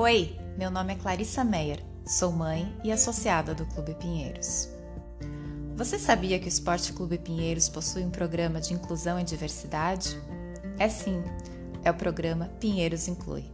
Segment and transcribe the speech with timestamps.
[0.00, 4.68] Oi, meu nome é Clarissa Meyer, sou mãe e associada do Clube Pinheiros.
[5.74, 10.16] Você sabia que o Esporte Clube Pinheiros possui um programa de inclusão e diversidade?
[10.78, 11.20] É sim,
[11.82, 13.50] é o programa Pinheiros Inclui.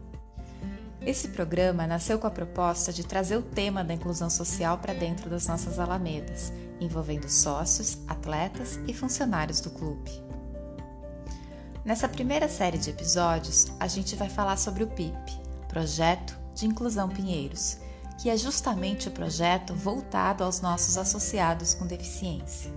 [1.01, 5.31] Esse programa nasceu com a proposta de trazer o tema da inclusão social para dentro
[5.31, 10.11] das nossas alamedas, envolvendo sócios, atletas e funcionários do clube.
[11.87, 15.43] Nessa primeira série de episódios, a gente vai falar sobre o PIP,
[15.75, 17.79] Projeto de Inclusão Pinheiros,
[18.21, 22.73] que é justamente o projeto voltado aos nossos associados com deficiência.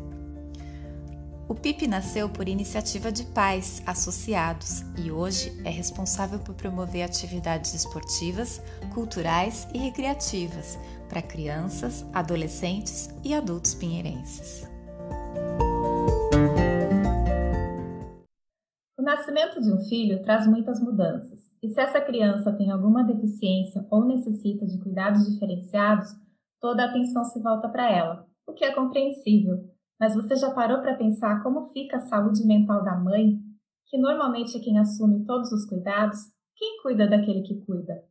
[1.48, 7.73] O PIP nasceu por iniciativa de pais associados e hoje é responsável por promover atividades
[7.73, 8.62] esportivas,
[8.94, 14.68] culturais e recreativas para crianças, adolescentes e adultos pinheirenses.
[19.17, 24.05] Nascimento de um filho traz muitas mudanças e se essa criança tem alguma deficiência ou
[24.05, 26.09] necessita de cuidados diferenciados,
[26.62, 29.57] toda a atenção se volta para ela, o que é compreensível.
[29.99, 33.40] Mas você já parou para pensar como fica a saúde mental da mãe,
[33.87, 36.20] que normalmente é quem assume todos os cuidados?
[36.55, 38.04] Quem cuida daquele que cuida?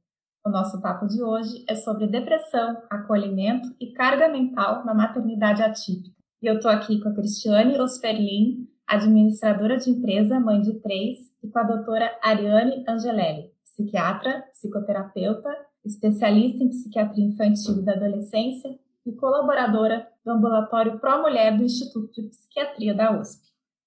[0.44, 6.16] O nosso papo de hoje é sobre depressão, acolhimento e carga mental na maternidade atípica.
[6.42, 11.48] E eu estou aqui com a Cristiane Osperlin, administradora de empresa, mãe de três, e
[11.48, 15.50] com a doutora Ariane Angelelli, psiquiatra, psicoterapeuta,
[15.84, 22.20] especialista em psiquiatria infantil e da adolescência e colaboradora do Ambulatório Pro Mulher do Instituto
[22.20, 23.46] de Psiquiatria da USP.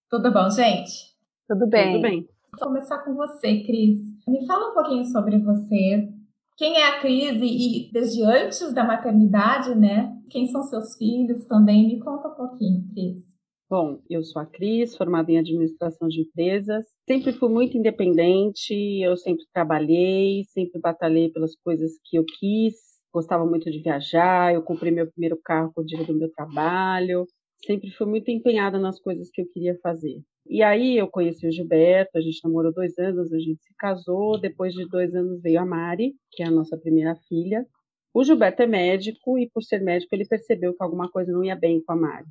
[0.10, 1.14] Tudo bom, gente?
[1.48, 1.94] Tudo bem.
[1.94, 2.30] Tudo bem.
[2.52, 4.00] Vou começar com você, Cris.
[4.28, 6.10] Me fala um pouquinho sobre você.
[6.58, 10.18] Quem é a Cris e desde antes da maternidade, né?
[10.30, 11.88] Quem são seus filhos também?
[11.88, 13.29] Me conta um pouquinho, Cris.
[13.70, 16.88] Bom, eu sou a Cris, formada em administração de empresas.
[17.08, 22.74] Sempre fui muito independente, eu sempre trabalhei, sempre batalhei pelas coisas que eu quis.
[23.14, 27.28] Gostava muito de viajar, eu comprei meu primeiro carro com o dinheiro do meu trabalho.
[27.64, 30.20] Sempre fui muito empenhada nas coisas que eu queria fazer.
[30.48, 34.40] E aí eu conheci o Gilberto, a gente namorou dois anos, a gente se casou.
[34.40, 37.68] Depois de dois anos veio a Mari, que é a nossa primeira filha.
[38.16, 41.56] O Gilberto é médico e, por ser médico, ele percebeu que alguma coisa não ia
[41.56, 42.26] bem com a Mari.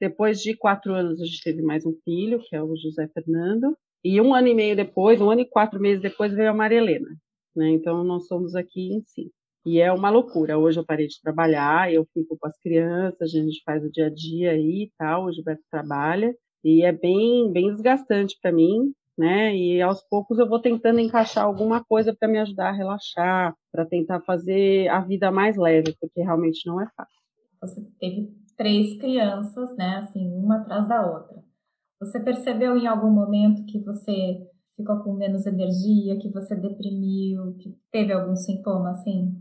[0.00, 3.76] Depois de quatro anos, a gente teve mais um filho, que é o José Fernando.
[4.04, 6.78] E um ano e meio depois, um ano e quatro meses depois, veio a Maria
[6.78, 7.08] Helena.
[7.54, 7.70] Né?
[7.70, 9.32] Então, nós somos aqui em si.
[9.64, 10.58] E é uma loucura.
[10.58, 14.06] Hoje eu parei de trabalhar, eu fico com as crianças, a gente faz o dia
[14.06, 16.36] a dia aí e tal, o Gilberto trabalha.
[16.62, 19.56] E é bem, bem desgastante para mim, né?
[19.56, 23.86] E aos poucos eu vou tentando encaixar alguma coisa para me ajudar a relaxar, para
[23.86, 27.20] tentar fazer a vida mais leve, porque realmente não é fácil.
[27.60, 31.44] Você teve três crianças, né, assim, uma atrás da outra.
[32.00, 34.46] Você percebeu em algum momento que você
[34.76, 39.34] ficou com menos energia, que você deprimiu, que teve algum sintoma assim?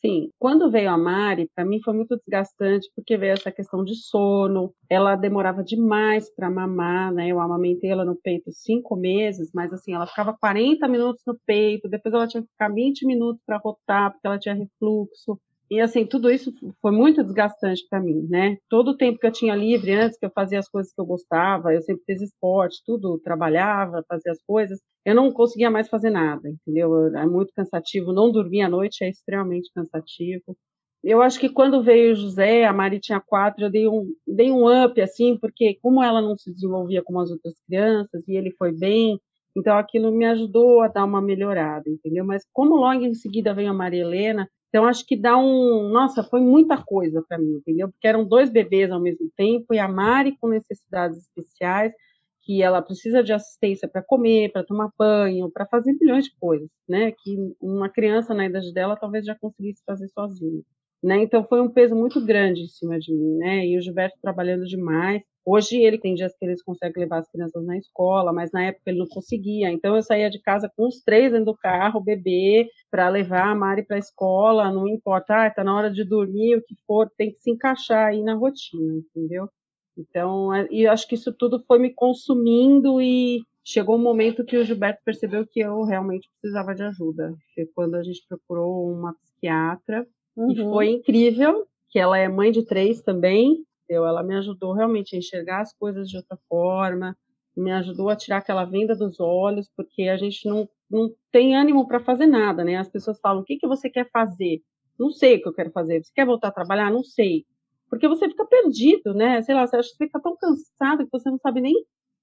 [0.00, 3.94] Sim, quando veio a Mari, para mim foi muito desgastante, porque veio essa questão de
[3.96, 7.28] sono, ela demorava demais para mamar, né?
[7.28, 11.88] Eu amamentei ela no peito cinco meses, mas assim, ela ficava 40 minutos no peito,
[11.88, 15.40] depois ela tinha que ficar 20 minutos para rotar, porque ela tinha refluxo.
[15.70, 18.56] E assim, tudo isso foi muito desgastante para mim, né?
[18.68, 21.04] Todo o tempo que eu tinha livre, antes que eu fazia as coisas que eu
[21.06, 26.10] gostava, eu sempre fiz esporte, tudo, trabalhava, fazia as coisas, eu não conseguia mais fazer
[26.10, 27.08] nada, entendeu?
[27.16, 30.56] É muito cansativo, não dormir à noite é extremamente cansativo.
[31.02, 34.50] Eu acho que quando veio o José, a Mari tinha quatro, eu dei um, dei
[34.50, 38.50] um up, assim, porque como ela não se desenvolvia como as outras crianças, e ele
[38.52, 39.20] foi bem,
[39.56, 42.24] então aquilo me ajudou a dar uma melhorada, entendeu?
[42.24, 45.88] Mas como logo em seguida veio a Maria Helena, então, acho que dá um.
[45.88, 47.88] Nossa, foi muita coisa para mim, entendeu?
[47.88, 51.94] Porque eram dois bebês ao mesmo tempo, e a Mari com necessidades especiais,
[52.42, 56.68] que ela precisa de assistência para comer, para tomar banho, para fazer milhões de coisas,
[56.86, 57.10] né?
[57.10, 60.60] Que uma criança na idade dela talvez já conseguisse fazer sozinha.
[61.02, 61.22] Né?
[61.22, 63.66] Então foi um peso muito grande em cima de mim, né?
[63.66, 65.22] E o Gilberto trabalhando demais.
[65.48, 68.90] Hoje ele tem dias que eles conseguem levar as crianças na escola, mas na época
[68.90, 69.70] ele não conseguia.
[69.70, 73.54] Então eu saía de casa com os três dentro do carro, bebê, para levar a
[73.54, 77.08] Mari para a escola, não importa, ah, tá na hora de dormir, o que for,
[77.16, 79.48] tem que se encaixar aí na rotina, entendeu?
[79.96, 84.44] Então, é, e eu acho que isso tudo foi me consumindo e chegou um momento
[84.44, 87.32] que o Gilberto percebeu que eu realmente precisava de ajuda.
[87.54, 90.06] Foi quando a gente procurou uma psiquiatra
[90.36, 90.50] uhum.
[90.50, 95.18] e foi incrível, que ela é mãe de três também, ela me ajudou realmente a
[95.18, 97.16] enxergar as coisas de outra forma,
[97.56, 101.86] me ajudou a tirar aquela venda dos olhos, porque a gente não, não tem ânimo
[101.86, 102.76] para fazer nada, né?
[102.76, 104.62] As pessoas falam: o que, que você quer fazer?
[104.98, 106.02] Não sei o que eu quero fazer.
[106.02, 106.90] Você quer voltar a trabalhar?
[106.90, 107.46] Não sei.
[107.88, 109.40] Porque você fica perdido, né?
[109.42, 111.74] Sei lá, você fica tão cansado que você não sabe nem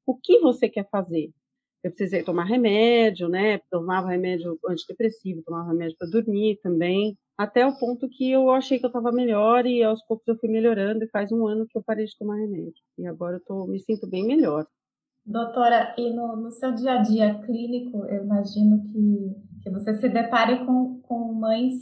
[0.06, 1.32] o que você quer fazer.
[1.84, 3.60] eu precisei tomar remédio, né?
[3.70, 8.86] Tomava remédio antidepressivo, tomava remédio para dormir também, até o ponto que eu achei que
[8.86, 11.84] eu estava melhor e aos poucos eu fui melhorando e faz um ano que eu
[11.84, 12.82] parei de tomar remédio.
[12.98, 14.66] E agora eu tô, me sinto bem melhor.
[15.26, 20.10] Doutora, e no, no seu dia a dia clínico, eu imagino que, que você se
[20.10, 21.80] depare com, com mães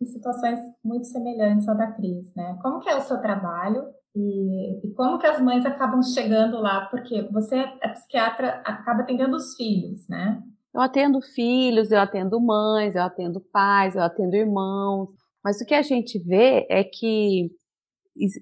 [0.00, 2.58] em situações muito semelhantes à da Cris, né?
[2.60, 3.84] Como que é o seu trabalho
[4.14, 6.86] e, e, como que as mães acabam chegando lá?
[6.86, 10.42] Porque você é psiquiatra, acaba atendendo os filhos, né?
[10.74, 15.08] Eu atendo filhos, eu atendo mães, eu atendo pais, eu atendo irmãos.
[15.44, 17.50] Mas o que a gente vê é que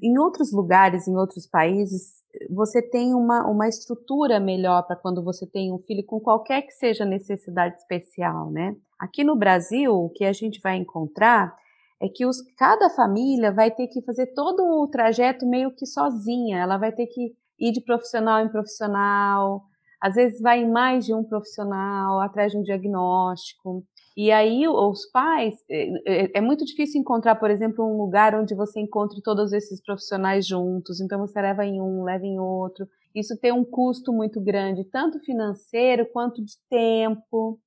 [0.02, 5.46] em outros lugares, em outros países, você tem uma, uma estrutura melhor para quando você
[5.46, 8.76] tem um filho com qualquer que seja necessidade especial, né?
[8.98, 11.54] Aqui no Brasil, o que a gente vai encontrar
[12.00, 16.58] é que os, cada família vai ter que fazer todo o trajeto meio que sozinha.
[16.58, 19.62] Ela vai ter que ir de profissional em profissional,
[20.00, 23.84] às vezes vai mais de um profissional atrás de um diagnóstico.
[24.16, 28.54] E aí os pais, é, é, é, muito difícil encontrar, por exemplo, um lugar onde
[28.54, 31.00] você encontre todos esses profissionais juntos.
[31.00, 32.86] Então você leva em um, leva em outro.
[33.14, 37.58] Isso tem um custo muito grande, tanto financeiro quanto de tempo.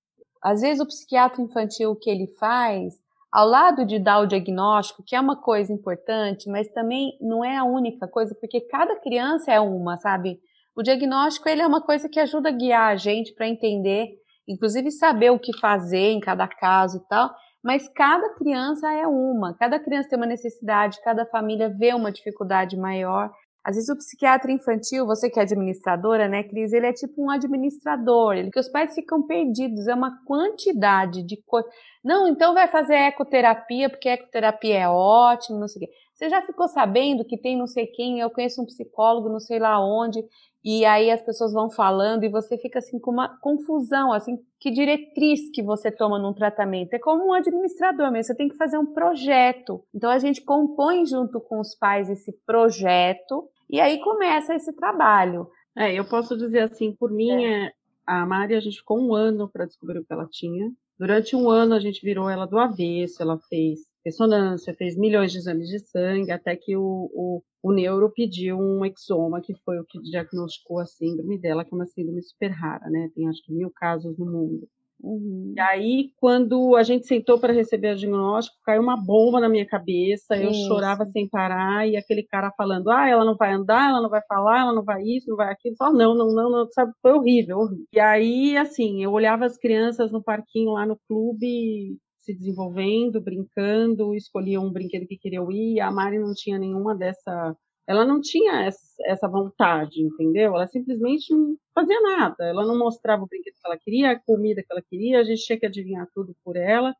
[0.41, 2.94] Às vezes o psiquiatra infantil o que ele faz
[3.33, 7.57] ao lado de dar o diagnóstico, que é uma coisa importante, mas também não é
[7.57, 10.39] a única coisa, porque cada criança é uma, sabe?
[10.75, 14.07] O diagnóstico ele é uma coisa que ajuda a guiar a gente para entender,
[14.47, 17.29] inclusive saber o que fazer em cada caso e tal.
[17.63, 22.75] Mas cada criança é uma, cada criança tem uma necessidade, cada família vê uma dificuldade
[22.75, 23.31] maior.
[23.63, 27.29] Às vezes o psiquiatra infantil, você que é administradora, né, Cris, ele é tipo um
[27.29, 31.71] administrador, ele que os pais ficam perdidos, é uma quantidade de coisas.
[32.03, 35.93] Não, então vai fazer ecoterapia, porque ecoterapia é ótimo, não sei o quê.
[36.23, 39.59] Você já ficou sabendo que tem não sei quem, eu conheço um psicólogo, não sei
[39.59, 40.23] lá onde,
[40.63, 44.71] e aí as pessoas vão falando e você fica assim com uma confusão, assim, que
[44.71, 46.93] diretriz que você toma num tratamento.
[46.93, 49.83] É como um administrador mesmo, você tem que fazer um projeto.
[49.93, 55.49] Então a gente compõe junto com os pais esse projeto e aí começa esse trabalho.
[55.77, 57.65] É, eu posso dizer assim, por mim, é.
[57.65, 57.71] é
[58.07, 60.71] a Mari, a gente ficou um ano para descobrir o que ela tinha.
[60.97, 65.38] Durante um ano a gente virou ela do avesso, ela fez ressonância, fez milhões de
[65.38, 69.85] exames de sangue, até que o, o, o neuro pediu um exoma, que foi o
[69.85, 73.09] que diagnosticou a síndrome dela, que é uma síndrome super rara, né?
[73.15, 74.67] Tem acho que mil casos no mundo.
[75.03, 75.53] Uhum.
[75.55, 79.65] E aí, quando a gente sentou para receber o diagnóstico, caiu uma bomba na minha
[79.65, 80.65] cabeça, eu isso.
[80.65, 84.21] chorava sem parar, e aquele cara falando, ah, ela não vai andar, ela não vai
[84.25, 87.11] falar, ela não vai isso, não vai aquilo, só não, não, não, não, sabe, foi
[87.11, 87.85] horrível, horrível.
[87.94, 94.15] E aí, assim, eu olhava as crianças no parquinho lá no clube, se desenvolvendo, brincando,
[94.15, 97.55] escolhia um brinquedo que queria ir, a Mari não tinha nenhuma dessa
[97.87, 98.69] ela não tinha
[99.05, 100.55] essa vontade, entendeu?
[100.55, 102.45] Ela simplesmente não fazia nada.
[102.45, 105.43] Ela não mostrava o brinquedo que ela queria, a comida que ela queria, a gente
[105.43, 106.95] tinha que adivinhar tudo por ela.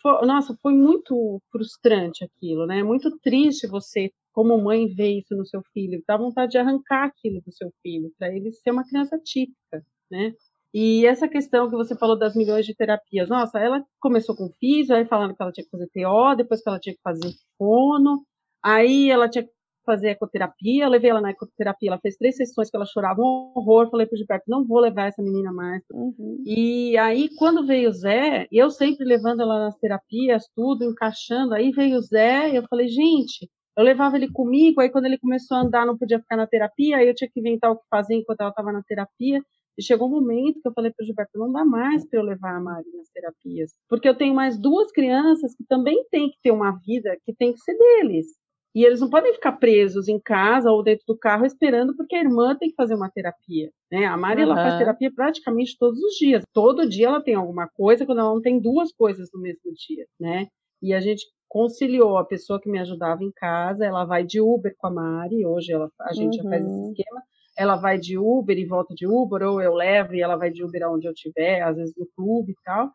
[0.00, 2.82] Foi, nossa, foi muito frustrante aquilo, né?
[2.82, 6.02] Muito triste você, como mãe, ver isso no seu filho.
[6.06, 10.32] Dá vontade de arrancar aquilo do seu filho, para ele ser uma criança típica, né?
[10.72, 14.94] E essa questão que você falou das milhões de terapias, nossa, ela começou com físio,
[14.94, 18.22] aí falando que ela tinha que fazer TO, depois que ela tinha que fazer fono,
[18.62, 19.50] aí ela tinha que
[19.86, 23.52] fazer ecoterapia, eu levei ela na ecoterapia, ela fez três sessões que ela chorava um
[23.56, 25.82] horror, falei pro Gilberto, não vou levar essa menina mais.
[25.90, 26.42] Uhum.
[26.44, 31.70] E aí, quando veio o Zé, eu sempre levando ela nas terapias, tudo, encaixando, aí
[31.70, 33.48] veio o Zé, eu falei, gente,
[33.78, 36.98] eu levava ele comigo, aí quando ele começou a andar, não podia ficar na terapia,
[36.98, 39.40] aí eu tinha que inventar o que fazer enquanto ela estava na terapia,
[39.78, 42.24] e chegou um momento que eu falei para o Gilberto, não dá mais para eu
[42.24, 46.36] levar a Mari nas terapias, porque eu tenho mais duas crianças que também têm que
[46.42, 48.26] ter uma vida que tem que ser deles.
[48.74, 52.20] E eles não podem ficar presos em casa ou dentro do carro esperando porque a
[52.20, 53.70] irmã tem que fazer uma terapia.
[53.90, 54.04] Né?
[54.04, 54.52] A Mari uhum.
[54.52, 56.44] ela faz terapia praticamente todos os dias.
[56.52, 60.04] Todo dia ela tem alguma coisa, quando ela não tem duas coisas no mesmo dia.
[60.20, 60.48] Né?
[60.82, 64.74] E a gente conciliou a pessoa que me ajudava em casa, ela vai de Uber
[64.76, 66.42] com a Mari, hoje ela, a gente uhum.
[66.44, 66.90] já faz esse uhum.
[66.90, 67.22] esquema,
[67.58, 70.62] ela vai de Uber e volta de Uber, ou eu levo e ela vai de
[70.62, 72.90] Uber aonde eu estiver, às vezes no clube e tal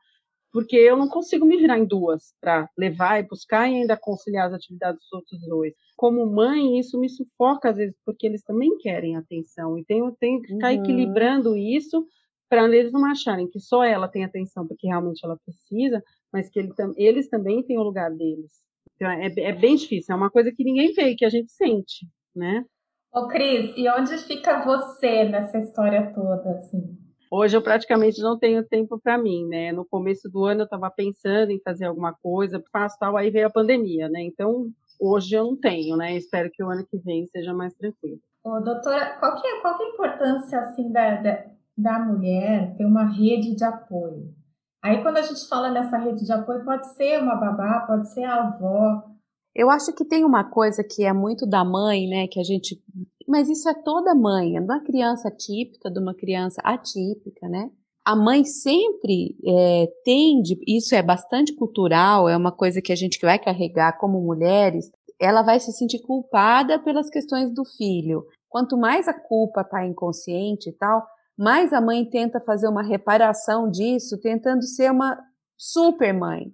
[0.53, 4.47] porque eu não consigo me virar em duas para levar e buscar e ainda conciliar
[4.47, 5.73] as atividades dos outros dois.
[5.97, 10.39] Como mãe, isso me sufoca às vezes, porque eles também querem atenção e tenho, tenho
[10.43, 10.83] que ficar uhum.
[10.83, 12.05] equilibrando isso
[12.47, 16.59] para eles não acharem que só ela tem atenção porque realmente ela precisa, mas que
[16.59, 18.51] ele, eles também têm o lugar deles.
[18.95, 22.07] Então é, é bem difícil, é uma coisa que ninguém vê, que a gente sente,
[22.35, 22.63] né?
[23.13, 26.97] Ô Cris, e onde fica você nessa história toda, assim?
[27.29, 29.71] Hoje eu praticamente não tenho tempo para mim, né?
[29.71, 33.47] No começo do ano eu estava pensando em fazer alguma coisa, faço tal, aí veio
[33.47, 34.23] a pandemia, né?
[34.23, 34.67] Então
[34.99, 36.15] hoje eu não tenho, né?
[36.15, 38.19] Espero que o ano que vem seja mais tranquilo.
[38.43, 41.45] Ô, doutora, qual que é, qual que é a importância assim da, da,
[41.77, 44.33] da mulher ter uma rede de apoio.
[44.83, 48.23] Aí, quando a gente fala nessa rede de apoio, pode ser uma babá, pode ser
[48.23, 49.03] a avó.
[49.55, 52.27] Eu acho que tem uma coisa que é muito da mãe, né?
[52.27, 52.81] Que a gente.
[53.27, 57.69] Mas isso é toda mãe, é de uma criança típica, de uma criança atípica, né?
[58.05, 63.17] A mãe sempre é, tende, isso é bastante cultural, é uma coisa que a gente
[63.21, 64.91] vai carregar como mulheres,
[65.21, 68.25] ela vai se sentir culpada pelas questões do filho.
[68.49, 71.01] Quanto mais a culpa está inconsciente e tal,
[71.37, 75.17] mais a mãe tenta fazer uma reparação disso, tentando ser uma
[75.57, 76.51] super mãe.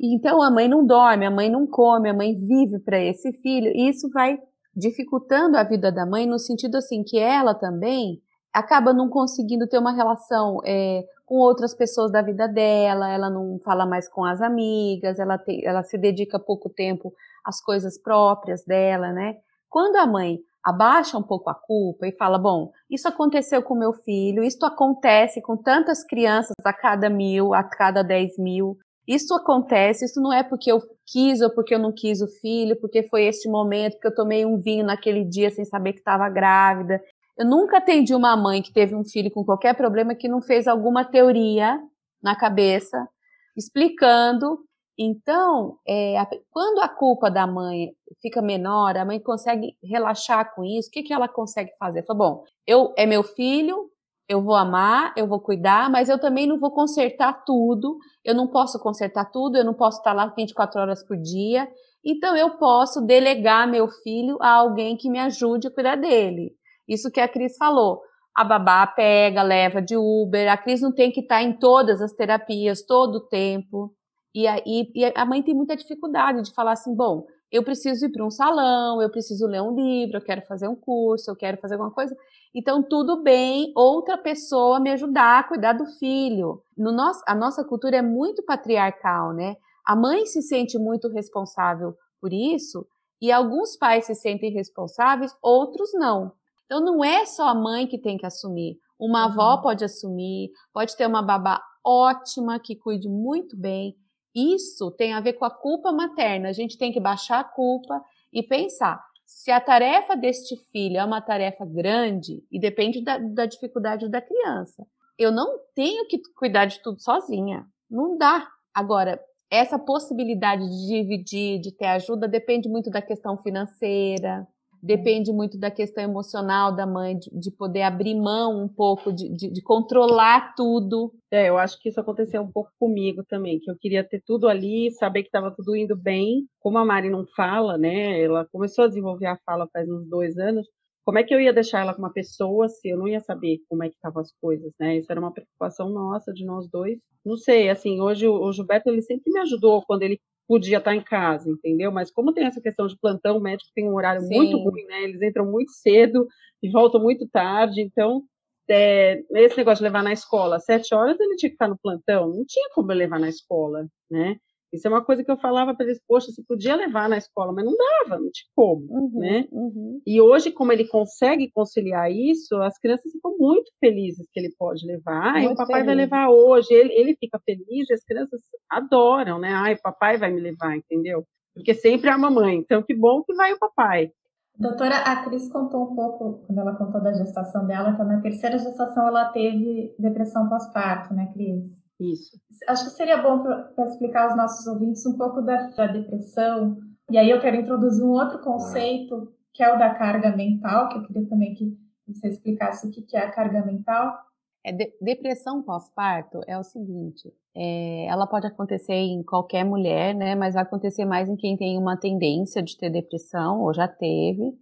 [0.00, 3.70] Então a mãe não dorme, a mãe não come, a mãe vive para esse filho,
[3.74, 4.38] e isso vai
[4.74, 8.22] dificultando a vida da mãe no sentido assim que ela também
[8.52, 13.58] acaba não conseguindo ter uma relação é, com outras pessoas da vida dela, ela não
[13.64, 17.12] fala mais com as amigas, ela, ela se dedica pouco tempo
[17.44, 19.36] às coisas próprias dela, né?
[19.70, 23.92] Quando a mãe abaixa um pouco a culpa e fala: bom, isso aconteceu com meu
[23.92, 28.76] filho, isso acontece com tantas crianças a cada mil, a cada dez mil.
[29.06, 32.76] Isso acontece, isso não é porque eu quis ou porque eu não quis o filho,
[32.80, 36.28] porque foi este momento que eu tomei um vinho naquele dia sem saber que estava
[36.28, 37.02] grávida.
[37.36, 40.66] Eu nunca atendi uma mãe que teve um filho com qualquer problema que não fez
[40.66, 41.80] alguma teoria
[42.22, 43.08] na cabeça
[43.56, 44.58] explicando
[44.98, 46.14] então, é,
[46.50, 51.02] quando a culpa da mãe fica menor, a mãe consegue relaxar com isso, o que,
[51.02, 52.04] que ela consegue fazer?
[52.04, 53.90] Fala, bom, eu, é meu filho,
[54.28, 58.48] eu vou amar, eu vou cuidar, mas eu também não vou consertar tudo, eu não
[58.48, 61.68] posso consertar tudo, eu não posso estar lá 24 horas por dia,
[62.04, 66.52] então eu posso delegar meu filho a alguém que me ajude a cuidar dele.
[66.88, 68.00] Isso que a Cris falou.
[68.34, 72.12] A babá pega, leva de Uber, a Cris não tem que estar em todas as
[72.12, 73.94] terapias todo o tempo.
[74.34, 78.06] E, a, e, e a mãe tem muita dificuldade de falar assim, bom, eu preciso
[78.06, 81.36] ir para um salão, eu preciso ler um livro, eu quero fazer um curso, eu
[81.36, 82.16] quero fazer alguma coisa.
[82.54, 86.62] Então, tudo bem outra pessoa me ajudar a cuidar do filho.
[86.76, 89.56] No nosso, a nossa cultura é muito patriarcal, né?
[89.86, 92.86] A mãe se sente muito responsável por isso
[93.20, 96.32] e alguns pais se sentem responsáveis, outros não.
[96.66, 98.78] Então, não é só a mãe que tem que assumir.
[98.98, 99.32] Uma uhum.
[99.32, 103.96] avó pode assumir, pode ter uma babá ótima que cuide muito bem,
[104.34, 106.48] isso tem a ver com a culpa materna.
[106.48, 109.02] A gente tem que baixar a culpa e pensar
[109.34, 114.20] se a tarefa deste filho é uma tarefa grande e depende da, da dificuldade da
[114.20, 114.86] criança.
[115.18, 117.66] Eu não tenho que cuidar de tudo sozinha.
[117.90, 118.46] Não dá.
[118.72, 119.20] Agora,
[119.50, 124.46] essa possibilidade de dividir, de ter ajuda, depende muito da questão financeira,
[124.82, 129.28] depende muito da questão emocional da mãe, de, de poder abrir mão um pouco, de,
[129.28, 131.12] de, de, controlar tudo.
[131.30, 134.48] É, eu acho que isso aconteceu um pouco comigo também, que eu queria ter tudo
[134.48, 136.46] ali, saber que estava tudo indo bem.
[136.58, 138.20] Como a Mari não fala, né?
[138.20, 140.66] Ela começou a desenvolver a fala faz uns dois anos.
[141.04, 143.58] Como é que eu ia deixar ela com uma pessoa se eu não ia saber
[143.68, 144.98] como é que estavam as coisas, né?
[144.98, 146.98] Isso era uma preocupação nossa, de nós dois.
[147.24, 151.02] Não sei, assim, hoje o, Gilberto, ele sempre me ajudou quando ele podia estar em
[151.02, 151.90] casa, entendeu?
[151.92, 154.36] Mas como tem essa questão de plantão, o médico tem um horário Sim.
[154.36, 155.02] muito ruim, né?
[155.04, 156.26] Eles entram muito cedo
[156.62, 158.22] e voltam muito tarde, então
[158.68, 162.28] é, esse negócio de levar na escola, sete horas ele tinha que estar no plantão,
[162.28, 164.36] não tinha como levar na escola, né?
[164.72, 167.52] Isso é uma coisa que eu falava para eles, poxa, você podia levar na escola,
[167.52, 169.46] mas não dava, não tinha como, uhum, né?
[169.52, 170.00] Uhum.
[170.06, 174.86] E hoje, como ele consegue conciliar isso, as crianças ficam muito felizes que ele pode
[174.86, 175.34] levar.
[175.34, 175.86] Ai, o papai feliz.
[175.86, 179.52] vai levar hoje, ele, ele fica feliz e as crianças adoram, né?
[179.52, 181.24] Ai, o papai vai me levar, entendeu?
[181.54, 184.10] Porque sempre é a mamãe, então que bom que vai o papai.
[184.58, 188.58] Doutora, a Cris contou um pouco, quando ela contou da gestação dela, que na terceira
[188.58, 191.81] gestação ela teve depressão pós-parto, né, Cris?
[192.00, 192.36] Isso.
[192.68, 196.78] Acho que seria bom para explicar aos nossos ouvintes um pouco da, da, depressão.
[197.10, 200.98] E aí eu quero introduzir um outro conceito, que é o da carga mental, que
[200.98, 204.16] eu queria também que você explicasse o que, que é a carga mental.
[204.64, 210.34] É de, depressão pós-parto é o seguinte, é, ela pode acontecer em qualquer mulher, né?
[210.34, 214.54] Mas vai acontecer mais em quem tem uma tendência de ter depressão ou já teve.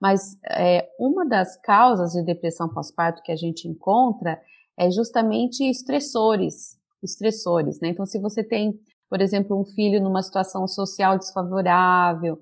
[0.00, 4.40] Mas é, uma das causas de depressão pós-parto que a gente encontra
[4.78, 7.88] é justamente estressores, estressores, né?
[7.88, 8.72] Então, se você tem,
[9.08, 12.38] por exemplo, um filho numa situação social desfavorável,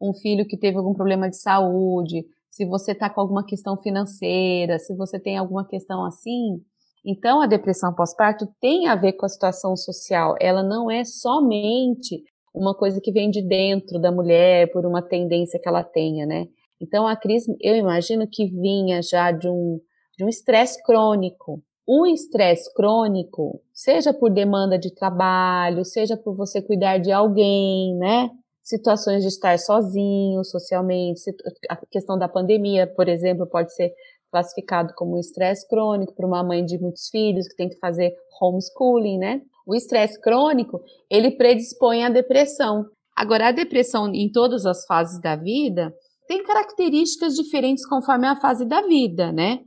[0.00, 4.78] um filho que teve algum problema de saúde, se você está com alguma questão financeira,
[4.78, 6.60] se você tem alguma questão assim,
[7.04, 10.34] então a depressão pós-parto tem a ver com a situação social.
[10.40, 15.60] Ela não é somente uma coisa que vem de dentro da mulher por uma tendência
[15.60, 16.46] que ela tenha, né?
[16.80, 19.80] Então a Cris, eu imagino que vinha já de um
[20.18, 21.62] de um estresse crônico,
[21.92, 28.30] o estresse crônico, seja por demanda de trabalho, seja por você cuidar de alguém, né?
[28.62, 31.20] Situações de estar sozinho socialmente,
[31.68, 33.92] a questão da pandemia, por exemplo, pode ser
[34.30, 39.18] classificado como estresse crônico para uma mãe de muitos filhos que tem que fazer homeschooling,
[39.18, 39.42] né?
[39.66, 40.80] O estresse crônico,
[41.10, 42.86] ele predispõe à depressão.
[43.16, 45.92] Agora, a depressão em todas as fases da vida
[46.28, 49.58] tem características diferentes conforme a fase da vida, né?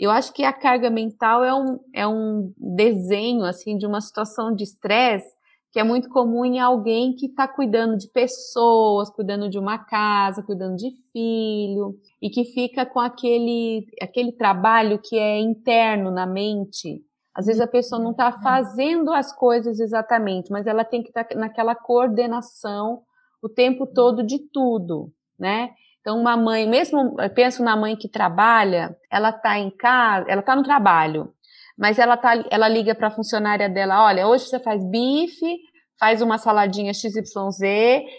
[0.00, 4.54] Eu acho que a carga mental é um, é um desenho, assim, de uma situação
[4.54, 5.38] de estresse
[5.72, 10.42] que é muito comum em alguém que está cuidando de pessoas, cuidando de uma casa,
[10.42, 17.04] cuidando de filho, e que fica com aquele, aquele trabalho que é interno na mente.
[17.32, 21.24] Às vezes a pessoa não está fazendo as coisas exatamente, mas ela tem que estar
[21.24, 23.02] tá naquela coordenação
[23.40, 25.70] o tempo todo de tudo, né?
[26.00, 30.56] Então, uma mãe, mesmo penso na mãe que trabalha, ela está em casa, ela está
[30.56, 31.32] no trabalho,
[31.76, 35.58] mas ela, tá, ela liga para a funcionária dela, olha, hoje você faz bife,
[35.98, 37.60] faz uma saladinha XYZ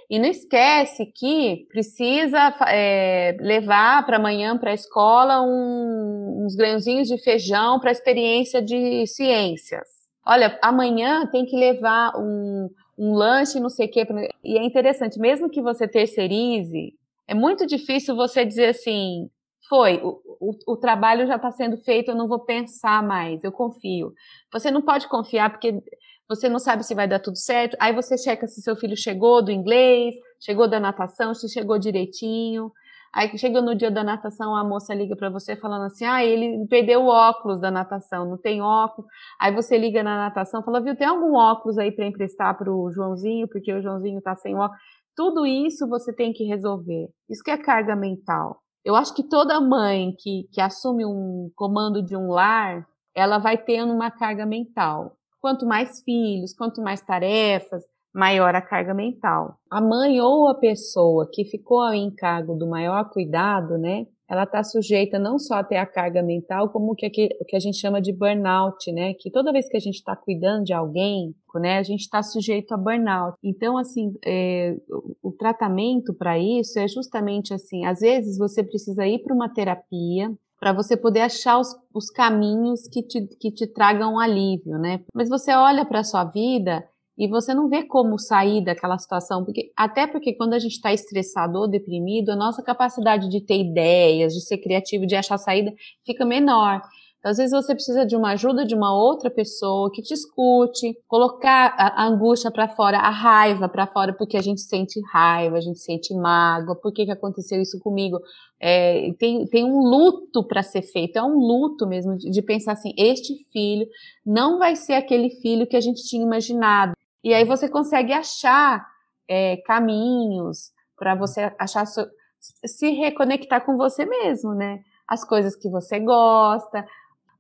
[0.07, 7.07] e não esquece que precisa é, levar para amanhã para a escola um, uns grãozinhos
[7.07, 9.88] de feijão para a experiência de ciências.
[10.23, 14.07] Olha, amanhã tem que levar um, um lanche, não sei o quê.
[14.43, 16.93] E é interessante, mesmo que você terceirize,
[17.27, 19.29] é muito difícil você dizer assim,
[19.69, 23.51] foi, o, o, o trabalho já está sendo feito, eu não vou pensar mais, eu
[23.51, 24.13] confio.
[24.51, 25.81] Você não pode confiar porque
[26.27, 29.43] você não sabe se vai dar tudo certo, aí você checa se seu filho chegou
[29.43, 32.71] do inglês, chegou da natação, se chegou direitinho.
[33.13, 36.65] Aí chega no dia da natação, a moça liga para você falando assim: ah, ele
[36.69, 39.09] perdeu o óculos da natação, não tem óculos.
[39.37, 42.89] Aí você liga na natação, fala: viu, tem algum óculos aí para emprestar para o
[42.93, 44.81] Joãozinho, porque o Joãozinho está sem óculos.
[45.21, 47.07] Tudo isso você tem que resolver.
[47.29, 48.59] Isso que é carga mental.
[48.83, 53.55] Eu acho que toda mãe que, que assume um comando de um lar, ela vai
[53.55, 55.15] tendo uma carga mental.
[55.39, 59.59] Quanto mais filhos, quanto mais tarefas, maior a carga mental.
[59.69, 64.63] A mãe ou a pessoa que ficou ao encargo do maior cuidado, né, ela está
[64.63, 67.07] sujeita não só a ter a carga mental, como o que,
[67.41, 69.13] o que a gente chama de burnout, né?
[69.15, 72.73] Que toda vez que a gente está cuidando de alguém, né, a gente está sujeito
[72.73, 73.35] a burnout.
[73.43, 74.77] Então, assim, é,
[75.22, 80.31] o, tratamento para isso é justamente assim: às vezes você precisa ir para uma terapia,
[80.61, 85.01] para você poder achar os, os caminhos que te, que te tragam alívio, né?
[85.13, 86.87] Mas você olha para a sua vida
[87.22, 90.92] e você não vê como sair daquela situação, porque até porque quando a gente está
[90.92, 95.72] estressado ou deprimido, a nossa capacidade de ter ideias, de ser criativo, de achar saída,
[96.03, 96.81] fica menor.
[97.20, 100.98] Então, às vezes você precisa de uma ajuda de uma outra pessoa que te escute,
[101.07, 105.62] colocar a, angústia para fora, a raiva para fora, porque a gente sente raiva, a
[105.62, 108.18] gente sente mágoa, por que, que aconteceu isso comigo?
[108.60, 112.72] É, tem, tem um luto para ser feito, é um luto mesmo de, de pensar
[112.72, 113.86] assim: este filho
[114.25, 116.94] não vai ser aquele filho que a gente tinha imaginado.
[117.24, 118.86] E aí você consegue achar
[119.27, 124.79] é, caminhos para você achar se reconectar com você mesmo, né?
[125.07, 126.86] As coisas que você gosta,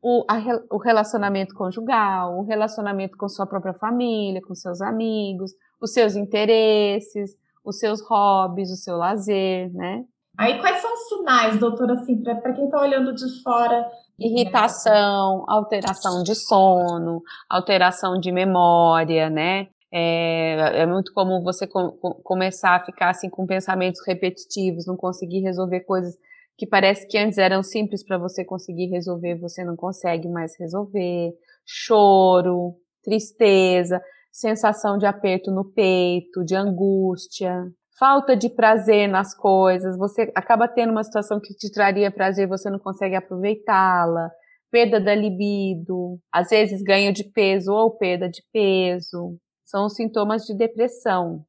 [0.01, 0.37] o, a,
[0.69, 7.37] o relacionamento conjugal, o relacionamento com sua própria família, com seus amigos, os seus interesses,
[7.63, 10.03] os seus hobbies, o seu lazer, né?
[10.41, 13.87] Aí quais são os sinais, doutora, assim, para quem está olhando de fora?
[14.19, 19.67] Irritação, alteração de sono, alteração de memória, né?
[19.93, 24.97] É, é muito comum você com, com, começar a ficar assim com pensamentos repetitivos, não
[24.97, 26.17] conseguir resolver coisas
[26.57, 31.33] que parece que antes eram simples para você conseguir resolver, você não consegue mais resolver.
[31.63, 32.73] Choro,
[33.03, 34.01] tristeza,
[34.31, 37.63] sensação de aperto no peito, de angústia,
[38.01, 42.67] falta de prazer nas coisas, você acaba tendo uma situação que te traria prazer, você
[42.67, 44.31] não consegue aproveitá-la,
[44.71, 50.45] perda da libido, às vezes ganho de peso ou perda de peso, são os sintomas
[50.45, 51.45] de depressão.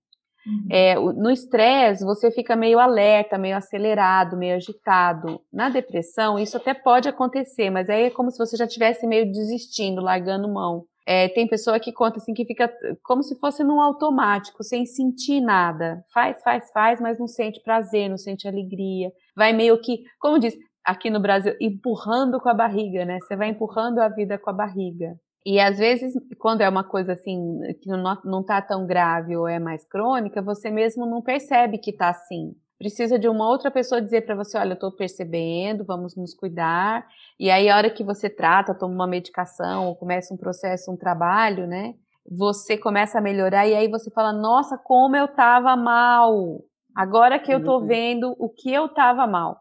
[0.46, 0.66] Uhum.
[0.70, 5.40] É, no estresse, você fica meio alerta, meio acelerado, meio agitado.
[5.50, 9.24] Na depressão, isso até pode acontecer, mas aí é como se você já estivesse meio
[9.32, 10.84] desistindo, largando mão.
[11.06, 15.40] É, tem pessoa que conta assim que fica como se fosse num automático, sem sentir
[15.40, 16.04] nada.
[16.12, 19.10] Faz, faz, faz, mas não sente prazer, não sente alegria.
[19.36, 23.18] Vai meio que, como diz aqui no Brasil, empurrando com a barriga, né?
[23.20, 25.16] Você vai empurrando a vida com a barriga.
[25.44, 29.48] E às vezes, quando é uma coisa assim, que não, não tá tão grave ou
[29.48, 34.02] é mais crônica, você mesmo não percebe que tá assim precisa de uma outra pessoa
[34.02, 37.06] dizer para você, olha, eu estou percebendo, vamos nos cuidar.
[37.38, 40.96] E aí, a hora que você trata, toma uma medicação ou começa um processo, um
[40.96, 41.94] trabalho, né?
[42.28, 46.60] Você começa a melhorar e aí você fala, nossa, como eu estava mal.
[46.92, 47.86] Agora que eu estou uhum.
[47.86, 49.60] vendo o que eu estava mal.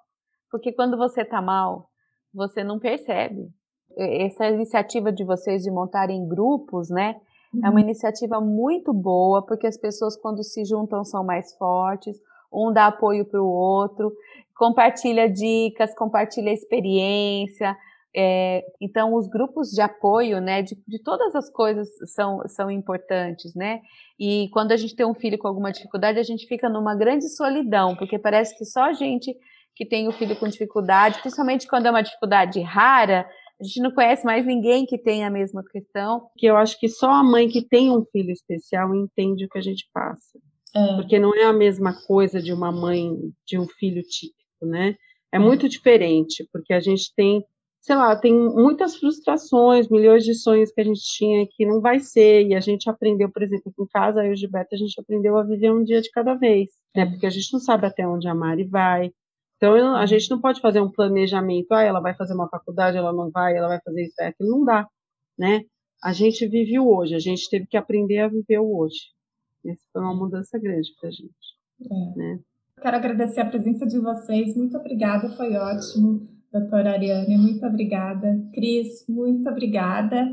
[0.50, 1.90] Porque quando você está mal,
[2.34, 3.50] você não percebe.
[3.96, 7.18] Essa iniciativa de vocês de montarem grupos, né?
[7.64, 7.80] É uma uhum.
[7.80, 12.18] iniciativa muito boa, porque as pessoas, quando se juntam, são mais fortes
[12.52, 14.12] um dá apoio para o outro.
[14.56, 17.76] compartilha dicas, compartilha experiência.
[18.16, 23.56] É, então, os grupos de apoio, né, de, de, todas as coisas são, são importantes,
[23.56, 23.80] né?
[24.20, 27.30] E quando a gente tem um filho com alguma dificuldade, a gente fica numa grande
[27.30, 29.36] solidão, porque parece que só a gente
[29.74, 33.26] que tem o filho com dificuldade, principalmente quando é uma dificuldade rara,
[33.60, 36.28] a gente não conhece mais ninguém que tenha a mesma questão.
[36.36, 39.60] Que eu acho que só a mãe que tem um filho especial entende o que
[39.60, 40.40] a gente passa.
[40.76, 40.96] É.
[40.96, 44.96] Porque não é a mesma coisa de uma mãe de um filho típico, né?
[45.32, 47.44] É muito diferente, porque a gente tem,
[47.82, 52.00] sei lá, tem muitas frustrações, milhões de sonhos que a gente tinha que não vai
[52.00, 55.00] ser, e a gente aprendeu, por exemplo, em casa, eu e o Gilberto, a gente
[55.00, 57.06] aprendeu a viver um dia de cada vez, né?
[57.06, 59.12] Porque a gente não sabe até onde a Mari vai,
[59.62, 63.14] então, a gente não pode fazer um planejamento, ah, ela vai fazer uma faculdade, ela
[63.14, 64.88] não vai, ela vai fazer isso, aquilo, não dá,
[65.38, 65.62] né?
[66.04, 69.12] A gente vive o hoje, a gente teve que aprender a viver o hoje.
[69.66, 71.34] Essa foi uma mudança grande para a gente.
[71.90, 72.18] É.
[72.18, 72.40] Né?
[72.82, 76.28] Quero agradecer a presença de vocês, muito obrigada, foi ótimo.
[76.52, 78.38] Doutora Ariane, muito obrigada.
[78.54, 80.28] Cris, muito obrigada.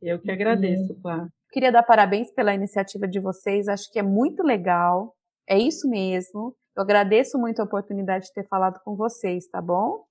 [0.00, 1.28] Eu que agradeço, Clara.
[1.50, 5.14] Queria dar parabéns pela iniciativa de vocês, acho que é muito legal,
[5.48, 6.54] é isso mesmo.
[6.76, 10.04] Eu agradeço muito a oportunidade de ter falado com vocês, tá bom?